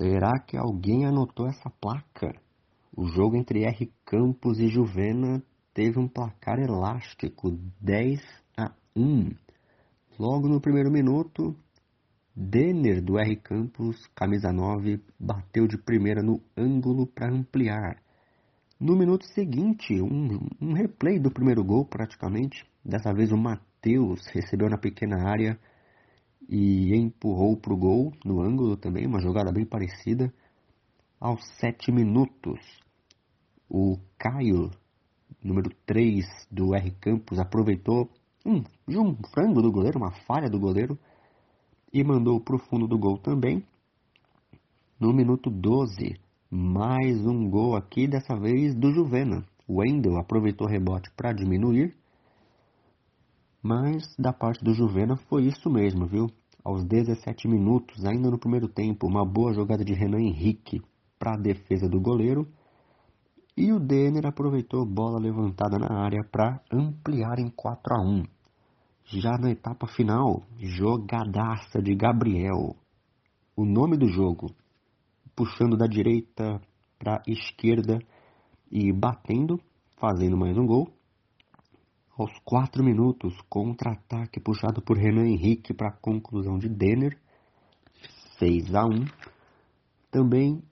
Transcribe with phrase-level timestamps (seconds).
[0.00, 2.34] Será que alguém anotou essa placa?
[2.96, 3.92] O jogo entre R.
[4.06, 5.42] Campos e Juvena
[5.74, 8.18] teve um placar elástico, 10
[8.56, 9.30] a 1.
[10.18, 11.54] Logo no primeiro minuto,
[12.34, 13.36] Denner do R.
[13.36, 18.02] Campos, camisa 9, bateu de primeira no ângulo para ampliar.
[18.80, 22.64] No minuto seguinte, um, um, replay do primeiro gol praticamente.
[22.82, 25.60] Dessa vez o Matheus recebeu na pequena área
[26.50, 30.34] e empurrou para o gol no ângulo também, uma jogada bem parecida.
[31.20, 32.58] Aos sete minutos,
[33.68, 34.68] o Caio,
[35.40, 38.10] número 3 do R Campos, aproveitou
[38.44, 40.98] um, um frango do goleiro, uma falha do goleiro,
[41.92, 43.64] e mandou para o fundo do gol também.
[44.98, 46.18] No minuto 12,
[46.50, 49.44] mais um gol aqui, dessa vez do Juvena.
[49.68, 51.94] Wendel aproveitou o rebote para diminuir.
[53.62, 56.26] Mas da parte do Juvena foi isso mesmo, viu?
[56.62, 60.82] Aos 17 minutos, ainda no primeiro tempo, uma boa jogada de Renan Henrique
[61.18, 62.46] para a defesa do goleiro.
[63.56, 68.24] E o Denner aproveitou bola levantada na área para ampliar em 4 a 1.
[69.04, 72.76] Já na etapa final, jogadaça de Gabriel.
[73.56, 74.54] O nome do jogo,
[75.34, 76.60] puxando da direita
[76.98, 77.98] para a esquerda
[78.70, 79.58] e batendo,
[79.98, 80.92] fazendo mais um gol.
[82.20, 87.16] Aos 4 minutos, contra-ataque puxado por Renan Henrique para a conclusão de Denner,
[88.38, 89.06] 6 a 1.
[90.10, 90.62] Também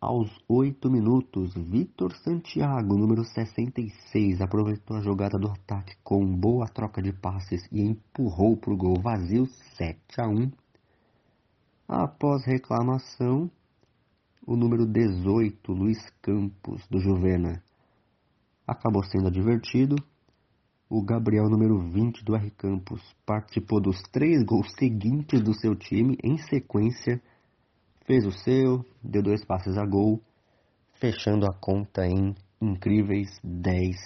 [0.00, 7.00] aos 8 minutos, Vitor Santiago, número 66, aproveitou a jogada do ataque com boa troca
[7.00, 9.46] de passes e empurrou para o gol vazio,
[9.76, 10.50] 7 a 1.
[11.86, 13.48] Após reclamação,
[14.44, 17.62] o número 18, Luiz Campos, do Juvena,
[18.66, 19.94] acabou sendo advertido
[20.90, 26.18] o Gabriel, número 20 do R Campos, participou dos três gols seguintes do seu time
[26.20, 27.22] em sequência,
[28.04, 30.20] fez o seu, deu dois passes a gol,
[30.94, 33.96] fechando a conta em incríveis 10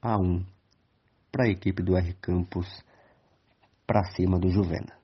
[0.00, 0.42] a 1
[1.30, 2.66] para a equipe do R Campos
[3.86, 5.01] para cima do Juvena.